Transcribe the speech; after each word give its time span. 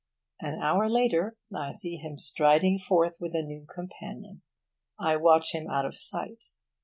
An 0.39 0.55
hour 0.55 0.89
later, 0.89 1.37
I 1.55 1.69
see 1.69 1.97
him 1.97 2.17
striding 2.17 2.79
forth, 2.79 3.17
with 3.21 3.35
a 3.35 3.43
new 3.43 3.67
companion. 3.67 4.41
I 4.97 5.15
watch 5.17 5.53
him 5.53 5.69
out 5.69 5.85
of 5.85 5.93
sight. 5.95 6.43